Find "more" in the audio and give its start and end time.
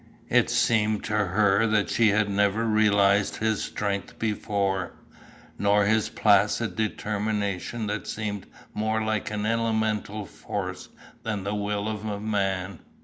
8.73-9.03